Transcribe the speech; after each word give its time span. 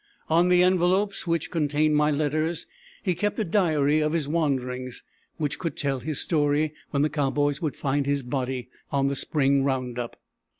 On 0.31 0.49
the 0.49 0.63
envelopes 0.63 1.27
which 1.27 1.51
contained 1.51 1.95
my 1.95 2.09
letters 2.09 2.65
he 3.03 3.13
kept 3.13 3.37
a 3.37 3.43
diary 3.43 3.99
of 3.99 4.13
his 4.13 4.27
wanderings, 4.27 5.03
which 5.37 5.59
could 5.59 5.77
tell 5.77 5.99
his 5.99 6.19
story 6.19 6.73
when 6.89 7.03
the 7.03 7.07
cowboys 7.07 7.61
would 7.61 7.75
find 7.75 8.07
his 8.07 8.23
body 8.23 8.67
on 8.91 9.09
the 9.09 9.15
spring 9.15 9.63
round 9.63 9.99
up. 9.99 10.17